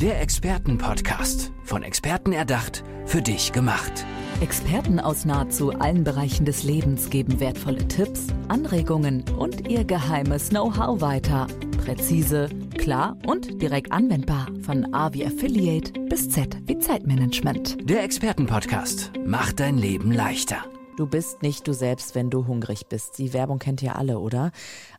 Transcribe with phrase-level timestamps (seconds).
[0.00, 1.50] Der Expertenpodcast.
[1.64, 4.06] Von Experten erdacht, für dich gemacht.
[4.40, 11.00] Experten aus nahezu allen Bereichen des Lebens geben wertvolle Tipps, Anregungen und ihr geheimes Know-how
[11.00, 11.48] weiter.
[11.84, 14.46] Präzise, klar und direkt anwendbar.
[14.62, 17.78] Von A wie Affiliate bis Z wie Zeitmanagement.
[17.90, 20.64] Der Expertenpodcast macht dein Leben leichter.
[20.98, 23.18] Du bist nicht du selbst, wenn du hungrig bist.
[23.18, 24.50] Die Werbung kennt ihr alle, oder?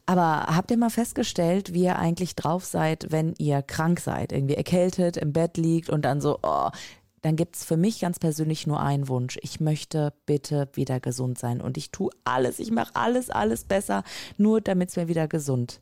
[0.09, 4.55] Aber habt ihr mal festgestellt, wie ihr eigentlich drauf seid, wenn ihr krank seid, irgendwie
[4.55, 6.71] erkältet, im Bett liegt und dann so, oh,
[7.21, 9.37] dann gibt's für mich ganz persönlich nur einen Wunsch.
[9.43, 14.03] Ich möchte bitte wieder gesund sein und ich tue alles, ich mache alles, alles besser,
[14.35, 15.79] nur damit es mir wieder gesund,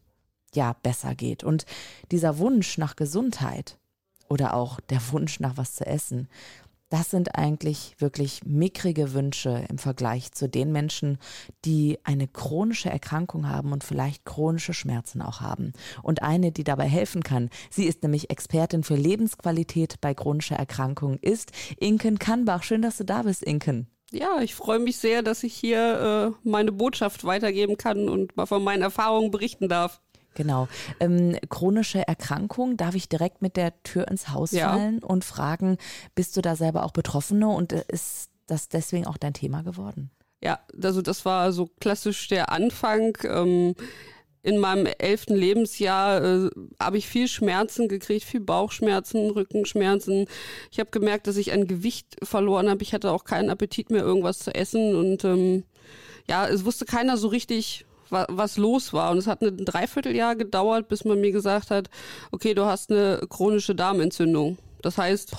[0.53, 1.45] ja, besser geht.
[1.45, 1.66] Und
[2.12, 3.78] dieser Wunsch nach Gesundheit
[4.28, 6.28] oder auch der Wunsch nach was zu essen,
[6.90, 11.18] das sind eigentlich wirklich mickrige Wünsche im Vergleich zu den Menschen,
[11.66, 15.73] die eine chronische Erkrankung haben und vielleicht chronische Schmerzen auch haben.
[16.02, 21.18] Und eine, die dabei helfen kann, sie ist nämlich Expertin für Lebensqualität bei chronischer Erkrankung,
[21.22, 22.64] ist Inken Kannbach.
[22.64, 23.88] Schön, dass du da bist, Inken.
[24.11, 28.45] Ja, ich freue mich sehr, dass ich hier äh, meine Botschaft weitergeben kann und mal
[28.45, 30.02] von meinen Erfahrungen berichten darf.
[30.38, 30.67] Genau.
[30.99, 34.71] Ähm, chronische Erkrankung, darf ich direkt mit der Tür ins Haus ja.
[34.71, 35.77] fallen und fragen,
[36.13, 40.11] bist du da selber auch Betroffene und äh, ist das deswegen auch dein Thema geworden?
[40.43, 43.17] Ja, also das war so klassisch der Anfang.
[43.23, 43.73] Ähm,
[44.43, 46.49] in meinem elften Lebensjahr äh,
[46.80, 50.27] habe ich viel Schmerzen gekriegt, viel Bauchschmerzen, Rückenschmerzen.
[50.71, 52.83] Ich habe gemerkt, dass ich an Gewicht verloren habe.
[52.83, 54.95] Ich hatte auch keinen Appetit mehr, irgendwas zu essen.
[54.95, 55.63] Und ähm,
[56.30, 59.11] ja, es wusste keiner so richtig, was los war.
[59.11, 61.89] Und es hat ein Dreivierteljahr gedauert, bis man mir gesagt hat,
[62.31, 64.58] okay, du hast eine chronische Darmentzündung.
[64.81, 65.36] Das heißt,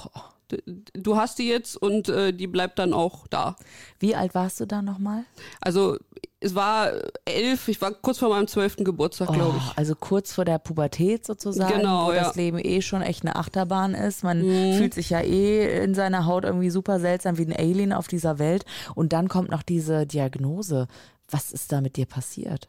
[0.95, 3.57] du hast die jetzt und äh, die bleibt dann auch da.
[3.99, 5.25] Wie alt warst du da nochmal?
[5.61, 5.97] Also
[6.41, 6.93] es war
[7.25, 9.77] elf, ich war kurz vor meinem zwölften Geburtstag, oh, glaube ich.
[9.77, 12.25] Also kurz vor der Pubertät sozusagen, genau, wo ja.
[12.25, 14.23] das Leben eh schon echt eine Achterbahn ist.
[14.23, 14.75] Man mhm.
[14.75, 18.39] fühlt sich ja eh in seiner Haut irgendwie super seltsam wie ein Alien auf dieser
[18.39, 18.65] Welt.
[18.95, 20.87] Und dann kommt noch diese Diagnose.
[21.31, 22.69] Was ist da mit dir passiert?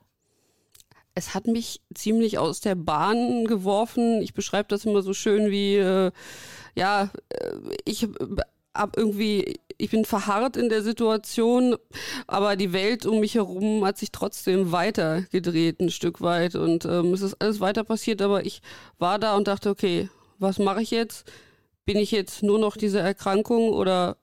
[1.15, 4.21] Es hat mich ziemlich aus der Bahn geworfen.
[4.21, 6.11] Ich beschreibe das immer so schön wie, äh,
[6.75, 7.53] ja, äh,
[7.85, 8.07] ich
[8.73, 11.75] hab irgendwie, ich bin verharrt in der Situation,
[12.27, 17.13] aber die Welt um mich herum hat sich trotzdem weitergedreht ein Stück weit und ähm,
[17.13, 18.61] es ist alles weiter passiert, aber ich
[18.97, 21.29] war da und dachte, okay, was mache ich jetzt?
[21.85, 24.17] Bin ich jetzt nur noch diese Erkrankung oder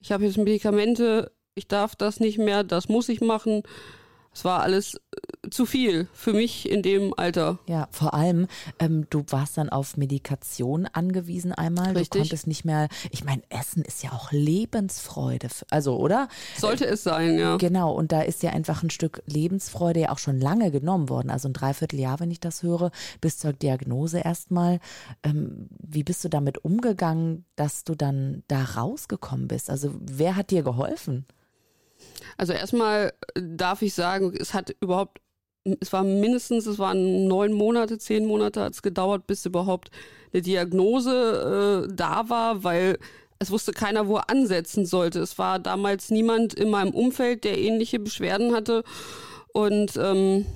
[0.00, 3.62] ich habe jetzt Medikamente, ich darf das nicht mehr, das muss ich machen.
[4.38, 7.58] Es war alles äh, zu viel für mich in dem Alter.
[7.66, 8.46] Ja, vor allem,
[8.78, 11.88] ähm, du warst dann auf Medikation angewiesen einmal.
[11.88, 12.10] Richtig.
[12.10, 16.28] Du konntest nicht mehr, ich meine, Essen ist ja auch Lebensfreude, also, oder?
[16.56, 17.56] Sollte es sein, ja.
[17.56, 21.30] Genau, und da ist ja einfach ein Stück Lebensfreude ja auch schon lange genommen worden.
[21.30, 24.78] Also ein Dreivierteljahr, wenn ich das höre, bis zur Diagnose erstmal.
[25.24, 29.68] Ähm, wie bist du damit umgegangen, dass du dann da rausgekommen bist?
[29.68, 31.26] Also wer hat dir geholfen?
[32.36, 35.20] Also erstmal darf ich sagen, es hat überhaupt,
[35.80, 39.90] es war mindestens, es waren neun Monate, zehn Monate hat es gedauert, bis überhaupt
[40.32, 42.98] eine Diagnose äh, da war, weil
[43.38, 45.20] es wusste keiner, wo er ansetzen sollte.
[45.20, 48.82] Es war damals niemand in meinem Umfeld, der ähnliche Beschwerden hatte.
[49.52, 50.46] Und ähm,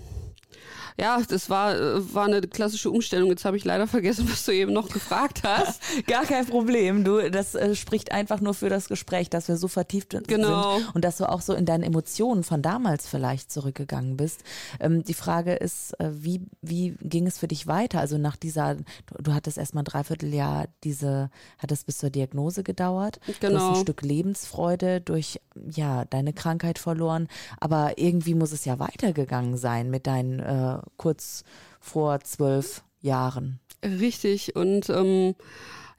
[0.99, 3.31] ja, das war, äh, war eine klassische Umstellung.
[3.31, 5.81] Jetzt habe ich leider vergessen, was du eben noch gefragt hast.
[6.07, 7.05] Gar kein Problem.
[7.05, 10.79] Du, das äh, spricht einfach nur für das Gespräch, dass wir so vertieft genau.
[10.79, 14.43] sind und dass du auch so in deinen Emotionen von damals vielleicht zurückgegangen bist.
[14.81, 18.01] Ähm, die Frage ist, äh, wie, wie ging es für dich weiter?
[18.01, 18.85] Also nach dieser, du,
[19.21, 23.21] du hattest erstmal ein Dreivierteljahr diese, hat es bis zur Diagnose gedauert.
[23.41, 23.53] Genau.
[23.53, 23.83] Du hast ein genau.
[23.83, 27.29] Stück Lebensfreude durch, ja, deine Krankheit verloren.
[27.61, 31.45] Aber irgendwie muss es ja weitergegangen sein mit deinen äh, kurz
[31.81, 33.61] vor zwölf Jahren.
[33.85, 34.55] Richtig.
[34.57, 35.35] Und ähm,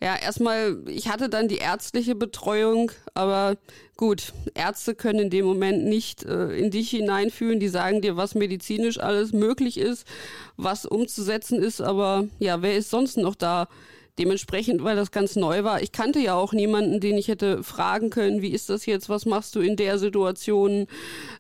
[0.02, 3.56] ja, erstmal, ich hatte dann die ärztliche Betreuung, aber
[3.96, 7.60] gut, Ärzte können in dem Moment nicht äh, in dich hineinfühlen.
[7.60, 10.06] Die sagen dir, was medizinisch alles möglich ist,
[10.58, 13.68] was umzusetzen ist, aber ja, wer ist sonst noch da?
[14.20, 18.12] Dementsprechend, weil das ganz neu war, ich kannte ja auch niemanden, den ich hätte fragen
[18.12, 20.86] können, wie ist das jetzt, was machst du in der Situation,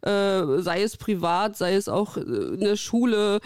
[0.02, 3.42] äh, sei es privat, sei es auch äh, in der Schule.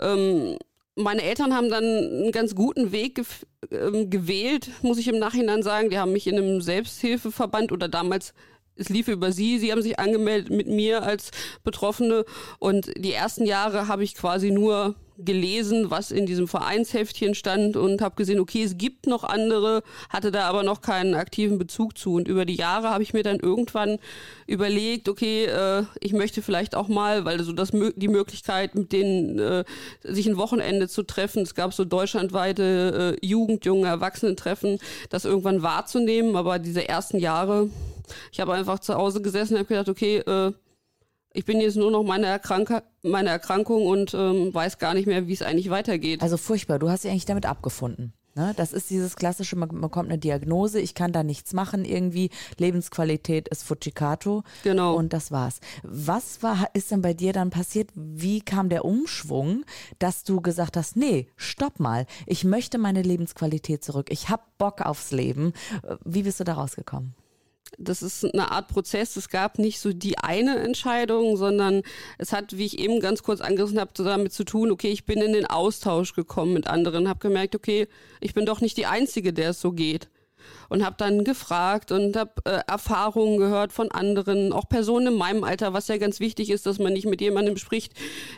[0.00, 0.56] Ähm,
[0.96, 3.24] meine Eltern haben dann einen ganz guten Weg ge
[3.70, 5.90] äh, gewählt, muss ich im Nachhinein sagen.
[5.90, 8.34] Die haben mich in einem Selbsthilfeverband oder damals
[8.74, 11.30] es lief über sie, sie haben sich angemeldet mit mir als
[11.62, 12.24] Betroffene
[12.58, 18.02] und die ersten Jahre habe ich quasi nur gelesen, was in diesem Vereinsheftchen stand und
[18.02, 22.14] habe gesehen, okay, es gibt noch andere, hatte da aber noch keinen aktiven Bezug zu.
[22.14, 23.98] Und über die Jahre habe ich mir dann irgendwann
[24.46, 29.38] überlegt, okay, äh, ich möchte vielleicht auch mal, weil so das die Möglichkeit, mit denen
[29.38, 29.64] äh,
[30.02, 34.78] sich ein Wochenende zu treffen, es gab so deutschlandweite äh, Jugend, junge Erwachsenentreffen,
[35.10, 36.36] das irgendwann wahrzunehmen.
[36.36, 37.70] Aber diese ersten Jahre,
[38.32, 40.52] ich habe einfach zu Hause gesessen und habe gedacht, okay, äh,
[41.34, 45.26] ich bin jetzt nur noch meine, Erkrank meine Erkrankung und ähm, weiß gar nicht mehr,
[45.26, 46.22] wie es eigentlich weitergeht.
[46.22, 48.12] Also furchtbar, du hast dich eigentlich damit abgefunden.
[48.34, 48.54] Ne?
[48.56, 53.48] Das ist dieses klassische, man bekommt eine Diagnose, ich kann da nichts machen irgendwie, Lebensqualität
[53.48, 54.42] ist Fujikato.
[54.64, 54.94] Genau.
[54.94, 55.60] Und das war's.
[55.82, 57.90] Was war, ist denn bei dir dann passiert?
[57.94, 59.64] Wie kam der Umschwung,
[59.98, 64.80] dass du gesagt hast, nee, stopp mal, ich möchte meine Lebensqualität zurück, ich hab Bock
[64.80, 65.52] aufs Leben.
[66.04, 67.14] Wie bist du da rausgekommen?
[67.78, 69.16] Das ist eine Art Prozess.
[69.16, 71.82] Es gab nicht so die eine Entscheidung, sondern
[72.18, 75.20] es hat, wie ich eben ganz kurz angerissen habe, damit zu tun, okay, ich bin
[75.20, 77.88] in den Austausch gekommen mit anderen, habe gemerkt, okay,
[78.20, 80.08] ich bin doch nicht die Einzige, der es so geht
[80.68, 85.44] und habe dann gefragt und habe äh, Erfahrungen gehört von anderen, auch Personen in meinem
[85.44, 87.92] Alter, was ja ganz wichtig ist, dass man nicht mit jemandem spricht,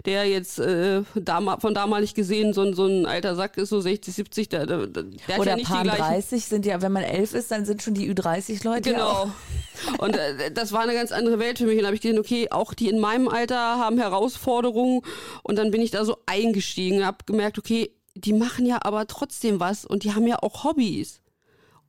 [0.04, 3.80] der jetzt äh, dam von damalig gesehen so, ein so ein alter Sack ist, so
[3.80, 5.04] 60, 70, der, der, der
[5.38, 7.94] Oder ja nicht Paar die 30 sind ja, wenn man elf ist, dann sind schon
[7.94, 8.92] die Ü30-Leute.
[8.92, 9.30] Genau.
[9.98, 11.76] Und äh, das war eine ganz andere Welt für mich.
[11.76, 15.02] Und da habe ich gesehen, okay, auch die in meinem Alter haben Herausforderungen.
[15.42, 19.60] Und dann bin ich da so eingestiegen, habe gemerkt, okay, die machen ja aber trotzdem
[19.60, 21.20] was und die haben ja auch Hobbys.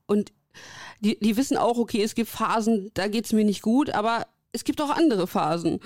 [0.06, 0.32] Und
[1.00, 4.64] die, die wissen auch, okay, es gibt Phasen, da geht's mir nicht gut, aber es
[4.64, 5.80] gibt auch andere Phasen.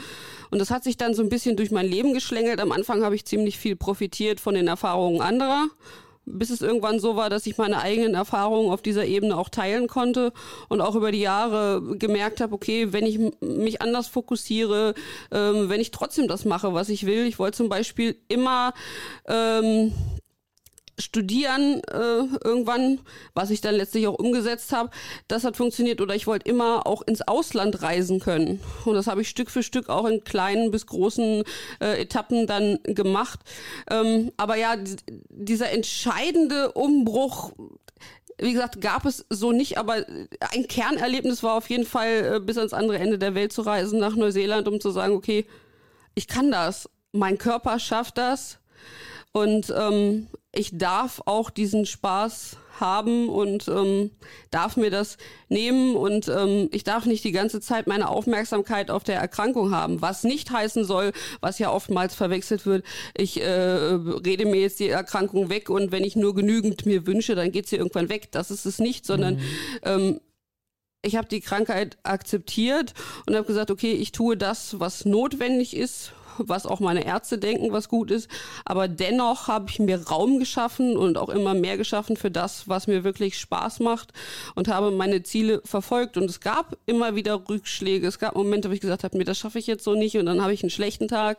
[0.50, 2.60] Und das hat sich dann so ein bisschen durch mein Leben geschlängelt.
[2.60, 5.66] Am Anfang habe ich ziemlich viel profitiert von den Erfahrungen anderer,
[6.24, 9.88] bis es irgendwann so war, dass ich meine eigenen Erfahrungen auf dieser Ebene auch teilen
[9.88, 10.32] konnte
[10.68, 14.94] und auch über die Jahre gemerkt habe, okay, wenn ich mich anders fokussiere,
[15.32, 17.26] ähm, wenn ich trotzdem das mache, was ich will.
[17.26, 18.72] Ich wollte zum Beispiel immer
[19.26, 19.92] ähm,
[21.00, 23.00] studieren äh, irgendwann,
[23.34, 24.90] was ich dann letztlich auch umgesetzt habe.
[25.28, 28.60] Das hat funktioniert oder ich wollte immer auch ins Ausland reisen können.
[28.84, 31.44] Und das habe ich Stück für Stück auch in kleinen bis großen
[31.80, 33.40] äh, Etappen dann gemacht.
[33.90, 34.76] Ähm, aber ja,
[35.28, 37.52] dieser entscheidende Umbruch,
[38.38, 40.04] wie gesagt, gab es so nicht, aber
[40.52, 43.98] ein Kernerlebnis war auf jeden Fall, äh, bis ans andere Ende der Welt zu reisen,
[43.98, 45.46] nach Neuseeland, um zu sagen, okay,
[46.14, 46.88] ich kann das.
[47.12, 48.58] Mein Körper schafft das.
[49.32, 54.10] Und ähm, ich darf auch diesen Spaß haben und ähm,
[54.50, 55.18] darf mir das
[55.48, 60.00] nehmen und ähm, ich darf nicht die ganze Zeit meine Aufmerksamkeit auf der Erkrankung haben,
[60.00, 62.84] was nicht heißen soll, was ja oftmals verwechselt wird,
[63.14, 67.34] ich äh, rede mir jetzt die Erkrankung weg und wenn ich nur genügend mir wünsche,
[67.34, 68.32] dann geht sie irgendwann weg.
[68.32, 69.40] Das ist es nicht, sondern mhm.
[69.82, 70.20] ähm,
[71.02, 72.94] ich habe die Krankheit akzeptiert
[73.26, 76.12] und habe gesagt, okay, ich tue das, was notwendig ist
[76.48, 78.28] was auch meine Ärzte denken, was gut ist.
[78.64, 82.86] Aber dennoch habe ich mir Raum geschaffen und auch immer mehr geschaffen für das, was
[82.86, 84.12] mir wirklich Spaß macht
[84.54, 86.16] und habe meine Ziele verfolgt.
[86.16, 88.06] Und es gab immer wieder Rückschläge.
[88.06, 90.26] Es gab Momente, wo ich gesagt habe, mir das schaffe ich jetzt so nicht und
[90.26, 91.38] dann habe ich einen schlechten Tag.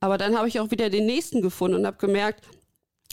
[0.00, 2.44] Aber dann habe ich auch wieder den nächsten gefunden und habe gemerkt,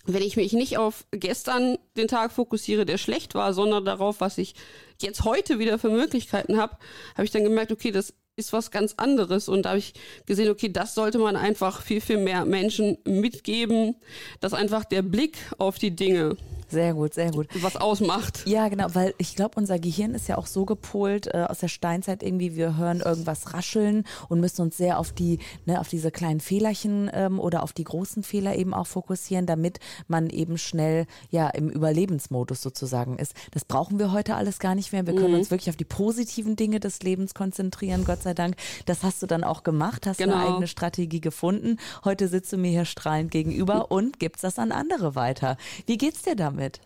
[0.05, 4.37] wenn ich mich nicht auf gestern den Tag fokussiere, der schlecht war, sondern darauf, was
[4.37, 4.53] ich
[5.01, 6.77] jetzt heute wieder für Möglichkeiten habe,
[7.13, 9.47] habe ich dann gemerkt, okay, das ist was ganz anderes.
[9.47, 9.93] Und da habe ich
[10.25, 13.95] gesehen, okay, das sollte man einfach viel, viel mehr Menschen mitgeben,
[14.39, 16.37] dass einfach der Blick auf die Dinge
[16.73, 17.47] sehr gut, sehr gut.
[17.61, 18.43] Was ausmacht.
[18.45, 21.67] Ja, genau, weil ich glaube, unser Gehirn ist ja auch so gepolt äh, aus der
[21.67, 26.11] Steinzeit irgendwie, wir hören irgendwas rascheln und müssen uns sehr auf die, ne, auf diese
[26.11, 31.05] kleinen Fehlerchen ähm, oder auf die großen Fehler eben auch fokussieren, damit man eben schnell
[31.29, 33.33] ja im Überlebensmodus sozusagen ist.
[33.51, 35.05] Das brauchen wir heute alles gar nicht mehr.
[35.05, 35.39] Wir können mhm.
[35.39, 38.55] uns wirklich auf die positiven Dinge des Lebens konzentrieren, Gott sei Dank.
[38.85, 40.35] Das hast du dann auch gemacht, hast genau.
[40.35, 41.77] eine eigene Strategie gefunden.
[42.03, 45.57] Heute sitzt du mir hier strahlend gegenüber und gibst das an andere weiter.
[45.85, 46.62] Wie geht's dir damit?
[46.63, 46.81] Damit?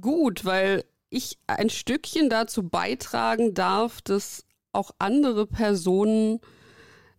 [0.00, 6.40] Gut, weil ich ein Stückchen dazu beitragen darf, dass auch andere Personen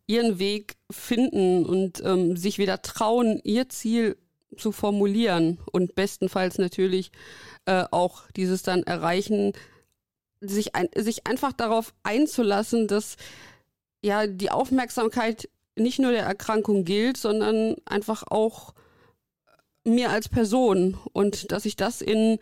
[0.08, 4.18] ihren Weg finden und ähm, sich wieder trauen, ihr Ziel
[4.58, 7.12] zu formulieren und bestenfalls natürlich
[7.66, 9.54] äh, auch dieses dann erreichen,
[10.42, 13.16] sich, ein, sich einfach darauf einzulassen, dass
[14.02, 18.74] ja die Aufmerksamkeit nicht nur der Erkrankung gilt, sondern einfach auch
[19.86, 22.40] mir als Person und dass ich das in,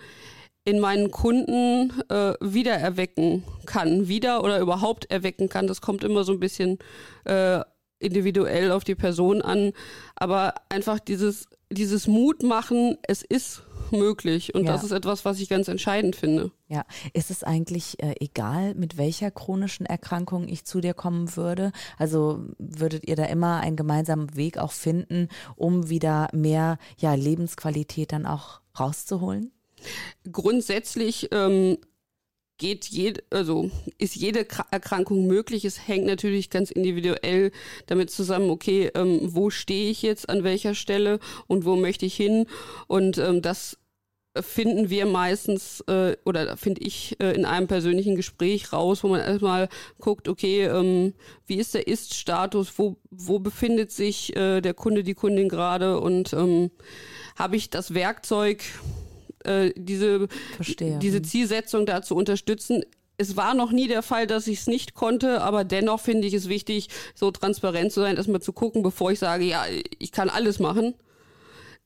[0.66, 4.08] in meinen Kunden äh, wiedererwecken kann.
[4.08, 5.68] Wieder oder überhaupt erwecken kann.
[5.68, 6.80] Das kommt immer so ein bisschen
[7.26, 7.62] äh,
[8.00, 9.74] individuell auf die Person an.
[10.16, 14.54] Aber einfach dieses, dieses Mut machen, es ist möglich.
[14.56, 14.72] Und Ja.
[14.74, 16.52] das ist etwas, was ich ganz entscheidend finde.
[16.68, 21.72] Ja, ist es eigentlich äh, egal, mit welcher chronischen Erkrankung ich zu dir kommen würde?
[21.98, 28.12] Also würdet ihr da immer einen gemeinsamen Weg auch finden, um wieder mehr ja, Lebensqualität
[28.12, 29.52] dann auch rauszuholen?
[30.32, 31.78] Grundsätzlich ähm,
[32.58, 35.66] geht jede, also ist jede Kra- Erkrankung möglich.
[35.66, 37.52] Es hängt natürlich ganz individuell
[37.88, 42.16] damit zusammen, okay, ähm, wo stehe ich jetzt an welcher Stelle und wo möchte ich
[42.16, 42.46] hin?
[42.88, 43.79] Und ähm, das
[44.42, 49.22] finden wir meistens äh, oder finde ich äh, in einem persönlichen Gespräch raus, wo man
[49.22, 49.70] erstmal
[50.00, 51.14] guckt, okay, ähm,
[51.48, 56.34] wie ist der Ist-Status, wo, wo befindet sich äh, der Kunde, die Kundin gerade und
[56.34, 56.72] ähm,
[57.36, 58.64] habe ich das Werkzeug,
[59.46, 60.28] äh, diese,
[61.00, 62.84] diese Zielsetzung da zu unterstützen.
[63.18, 66.34] Es war noch nie der Fall, dass ich es nicht konnte, aber dennoch finde ich
[66.34, 69.66] es wichtig, so transparent zu sein, erstmal zu gucken, bevor ich sage, ja,
[69.98, 70.94] ich kann alles machen.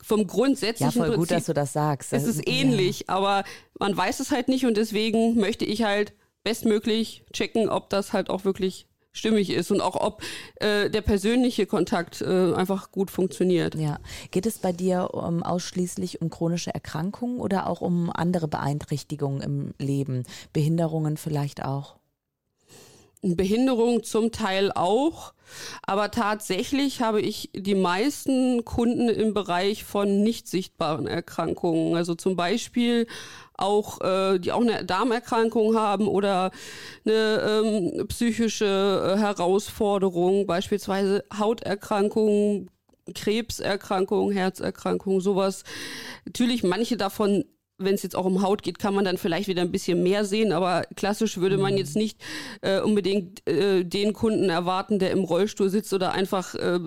[0.03, 2.13] Vom Ja, grundsätzlichen voll gut, Prinzip dass du das sagst.
[2.13, 2.53] es ist Ja.
[2.53, 3.43] ähnlich, aber
[3.79, 8.29] man weiß es halt nicht und deswegen möchte ich halt bestmöglich checken, ob das halt
[8.29, 10.22] auch wirklich stimmig ist und auch ob
[10.55, 13.75] äh, der persönliche Kontakt äh, einfach gut funktioniert.
[13.75, 14.00] Ja.
[14.31, 19.74] Geht es bei dir um, ausschließlich um chronische Erkrankungen oder auch um andere Beeinträchtigungen im
[19.77, 20.24] Leben?
[20.51, 21.95] Behinderungen vielleicht auch?
[23.23, 25.33] Behinderung zum Teil auch,
[25.83, 32.35] aber tatsächlich habe ich die meisten Kunden im Bereich von nicht sichtbaren Erkrankungen, also zum
[32.35, 33.07] Beispiel
[33.55, 36.51] auch, äh, die auch eine Darmerkrankung haben oder
[37.05, 37.63] eine
[37.95, 42.69] ähm, psychische äh, Herausforderung, beispielsweise Hauterkrankungen,
[43.13, 45.63] Krebserkrankungen, Herzerkrankungen, sowas.
[46.25, 47.45] Natürlich manche davon
[47.83, 50.25] wenn es jetzt auch um Haut geht, kann man dann vielleicht wieder ein bisschen mehr
[50.25, 52.19] sehen, aber klassisch würde man jetzt nicht
[52.61, 56.79] äh, unbedingt äh, den Kunden erwarten, der im Rollstuhl sitzt oder einfach äh,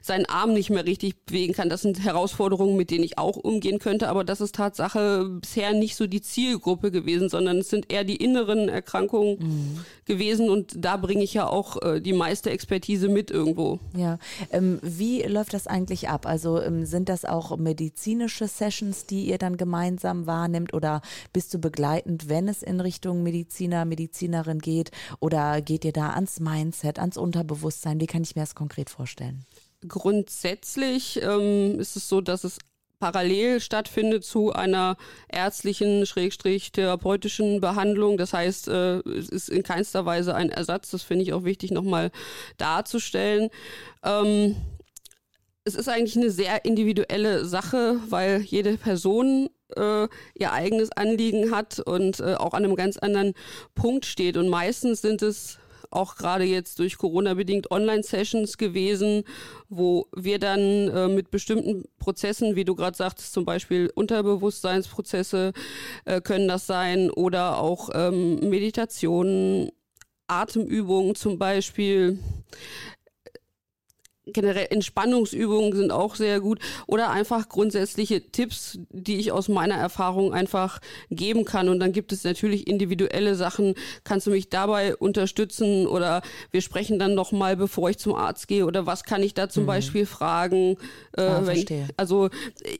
[0.00, 1.68] seinen Arm nicht mehr richtig bewegen kann.
[1.68, 5.96] Das sind Herausforderungen, mit denen ich auch umgehen könnte, aber das ist Tatsache bisher nicht
[5.96, 11.22] so die Zielgruppe gewesen, sondern es sind eher die inneren Erkrankungen gewesen und da bringe
[11.22, 13.78] ich ja auch äh, die meiste Expertise mit irgendwo.
[13.96, 14.18] Ja,
[14.50, 16.26] ähm, wie läuft das eigentlich ab?
[16.26, 21.02] Also ähm, sind das auch medizinische Sessions, die ihr dann gemeinsam wahrnimmt oder
[21.34, 26.40] bist du begleitend, wenn es in Richtung Mediziner, Medizinerin geht oder geht ihr da ans
[26.40, 28.00] Mindset, ans Unterbewusstsein?
[28.00, 29.44] Wie kann ich mir das konkret vorstellen?
[29.86, 32.58] Grundsätzlich ähm, ist es so, dass es
[32.98, 34.96] parallel stattfindet zu einer
[35.28, 38.16] ärztlichen, schrägstrich therapeutischen Behandlung.
[38.16, 40.92] Das heißt, äh, es ist in keinster Weise ein Ersatz.
[40.92, 42.12] Das finde ich auch wichtig nochmal
[42.58, 43.50] darzustellen.
[44.04, 44.54] Ähm,
[45.64, 51.80] es ist eigentlich eine sehr individuelle Sache, weil jede Person äh, ihr eigenes Anliegen hat
[51.80, 53.34] und äh, auch an einem ganz anderen
[53.74, 54.36] Punkt steht.
[54.36, 55.58] Und meistens sind es
[55.92, 59.24] auch gerade jetzt durch Corona bedingt Online-Sessions gewesen,
[59.68, 65.52] wo wir dann äh, mit bestimmten Prozessen, wie du gerade sagtest, zum Beispiel Unterbewusstseinsprozesse
[66.04, 69.70] äh, können das sein oder auch ähm, Meditationen,
[70.28, 72.18] Atemübungen zum Beispiel,
[74.32, 80.32] generell Entspannungsübungen sind auch sehr gut oder einfach grundsätzliche Tipps, die ich aus meiner Erfahrung
[80.32, 81.68] einfach geben kann.
[81.68, 83.74] Und dann gibt es natürlich individuelle Sachen.
[84.04, 88.48] Kannst du mich dabei unterstützen oder wir sprechen dann noch mal, bevor ich zum Arzt
[88.48, 90.76] gehe oder was kann ich da zum Beispiel fragen?
[91.16, 91.88] Äh, Ah, wenn, verstehe.
[91.96, 92.28] also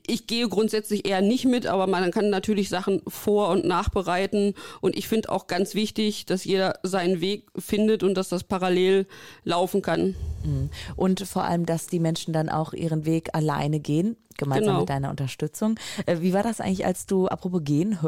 [0.07, 4.55] ich gehe grundsätzlich eher nicht mit, aber man kann natürlich Sachen vor- und nachbereiten.
[4.81, 9.07] Und ich finde auch ganz wichtig, dass jeder seinen Weg findet und dass das parallel
[9.45, 10.15] laufen kann.
[10.97, 14.81] Und vor allem, dass die Menschen dann auch ihren Weg alleine gehen, gemeinsam Genau.
[14.81, 15.79] mit deiner Unterstützung.
[16.07, 17.99] Äh, wie war das eigentlich, als du, apropos gehen,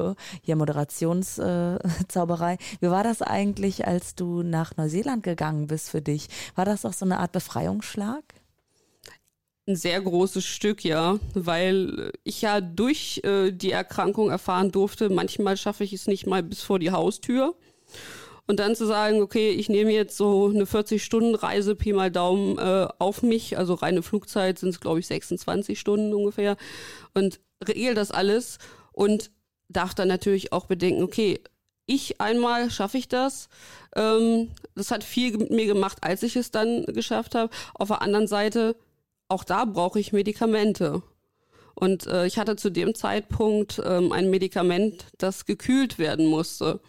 [0.43, 6.29] hier Moderationszauberei, äh, wie war das eigentlich, als du nach Neuseeland gegangen bist für dich?
[6.55, 8.23] War das auch so eine Art Befreiungsschlag?
[9.67, 15.57] Ein sehr großes Stück, ja, weil ich ja durch äh, die Erkrankung erfahren durfte, manchmal
[15.57, 17.55] schaffe ich es nicht mal bis vor die Haustür.
[18.47, 22.89] Und dann zu sagen, okay, ich nehme jetzt so eine 40-Stunden-Reise, Pi mal Daumen, äh,
[22.99, 26.57] auf mich, also reine Flugzeit sind es, glaube ich, 26 Stunden ungefähr,
[27.15, 28.59] und regel das alles
[28.93, 29.31] und
[29.69, 31.41] darf dann natürlich auch bedenken, okay,
[31.87, 33.49] ich einmal schaffe ich das.
[33.95, 37.53] Ähm, das hat viel mit mir gemacht, als ich es dann geschafft habe.
[37.75, 38.77] Auf der anderen Seite,
[39.29, 41.03] auch da brauche ich Medikamente.
[41.75, 46.81] Und äh, ich hatte zu dem Zeitpunkt ähm, ein Medikament, das gekühlt werden musste.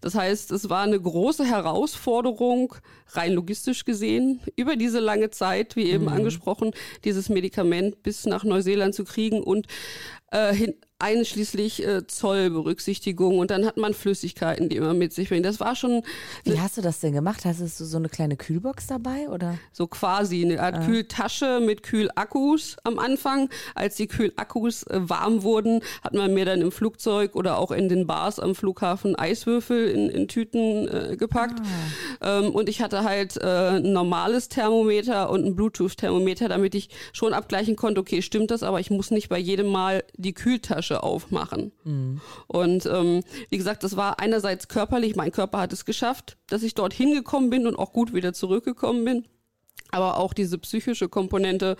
[0.00, 2.74] Das heißt, es war eine große Herausforderung,
[3.12, 6.72] rein logistisch gesehen, über diese lange Zeit, wie eben angesprochen,
[7.04, 9.66] dieses Medikament bis nach Neuseeland zu kriegen und
[10.30, 10.74] äh, hin,
[11.04, 15.44] einschließlich äh, Zollberücksichtigung und dann hat man Flüssigkeiten, die man mit sich bringt.
[15.44, 16.02] Das war schon.
[16.44, 17.44] Wie hast du das denn gemacht?
[17.44, 19.58] Hast du so eine kleine Kühlbox dabei oder?
[19.72, 20.84] So quasi eine Art ah.
[20.86, 23.50] Kühltasche mit Kühlakkus am Anfang.
[23.74, 27.90] Als die Kühlakkus äh, warm wurden, hat man mir dann im Flugzeug oder auch in
[27.90, 31.60] den Bars am Flughafen Eiswürfel in, in Tüten äh, gepackt.
[32.20, 32.38] Ah.
[32.40, 37.34] Ähm, und ich hatte halt äh, ein normales Thermometer und ein Bluetooth-Thermometer, damit ich schon
[37.34, 41.72] abgleichen konnte, okay, stimmt das, aber ich muss nicht bei jedem Mal die Kühltasche aufmachen.
[41.84, 42.20] Mhm.
[42.46, 46.74] Und ähm, wie gesagt, das war einerseits körperlich, mein Körper hat es geschafft, dass ich
[46.74, 49.24] dort hingekommen bin und auch gut wieder zurückgekommen bin.
[49.90, 51.76] Aber auch diese psychische Komponente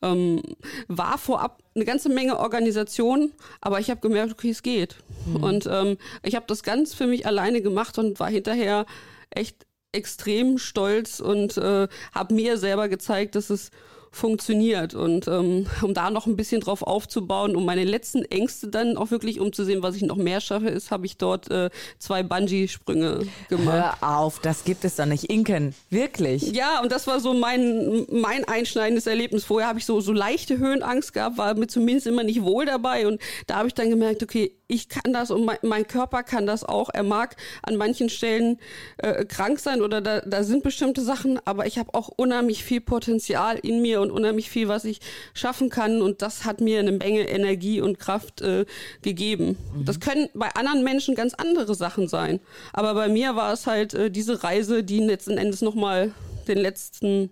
[0.00, 0.40] ähm,
[0.88, 4.96] war vorab eine ganze Menge Organisation, aber ich habe gemerkt, okay, es geht.
[5.26, 5.36] Mhm.
[5.42, 8.86] Und ähm, ich habe das ganz für mich alleine gemacht und war hinterher
[9.30, 13.70] echt extrem stolz und äh, habe mir selber gezeigt, dass es
[14.16, 14.94] funktioniert.
[14.94, 19.10] Und ähm, um da noch ein bisschen drauf aufzubauen, um meine letzten Ängste dann auch
[19.10, 23.96] wirklich umzusehen, was ich noch mehr schaffe, ist, habe ich dort äh, zwei Bungee-Sprünge gemacht.
[24.00, 25.24] Hör auf, das gibt es doch nicht.
[25.24, 26.42] Inken, wirklich?
[26.52, 29.44] Ja, und das war so mein, mein einschneidendes Erlebnis.
[29.44, 33.06] Vorher habe ich so, so leichte Höhenangst gehabt, war mir zumindest immer nicht wohl dabei.
[33.06, 36.64] Und da habe ich dann gemerkt, okay, ich kann das und mein, Körper kann das
[36.64, 36.90] auch.
[36.92, 38.58] Er mag an manchen Stellen
[38.98, 42.80] äh, krank sein oder da, da sind bestimmte Sachen, aber ich habe auch unheimlich viel
[42.80, 45.00] Potenzial in mir und unheimlich viel, was ich
[45.34, 46.02] schaffen kann.
[46.02, 48.66] Und das hat mir eine Menge Energie und Kraft äh,
[49.02, 49.56] gegeben.
[49.74, 49.84] Mhm.
[49.84, 52.40] Das können bei anderen Menschen ganz andere Sachen sein.
[52.72, 56.12] Aber bei mir war es halt äh, diese Reise, die letzten Endes nochmal
[56.48, 57.30] den letzten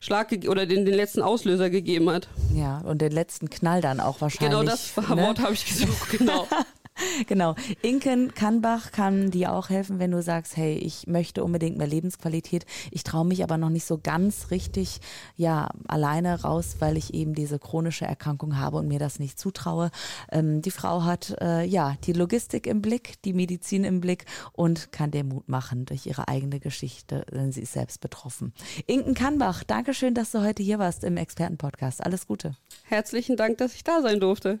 [0.00, 2.28] Schlag oder den, den letzten Auslöser gegeben hat.
[2.54, 4.50] Ja, und den letzten Knall dann auch wahrscheinlich.
[4.50, 5.16] Genau das ne?
[5.22, 6.46] Wort habe ich gesucht, genau.
[7.26, 7.54] genau.
[7.82, 12.66] Inken Kannbach kann dir auch helfen, wenn du sagst, hey, ich möchte unbedingt mehr Lebensqualität.
[12.90, 15.00] Ich traue mich aber noch nicht so ganz richtig,
[15.36, 19.90] ja, alleine raus, weil ich eben diese chronische Erkrankung habe und mir das nicht zutraue.
[20.30, 24.92] Ähm, die Frau hat, äh, ja, die Logistik im Blick, die Medizin im Blick und
[24.92, 28.52] kann dir Mut machen durch ihre eigene Geschichte, denn sie ist selbst betroffen.
[28.86, 32.04] Inken Kannbach, danke schön, dass du heute hier warst im Expertenpodcast.
[32.04, 32.56] Alles Gute.
[32.84, 34.60] Herzlichen Dank, dass ich da sein durfte.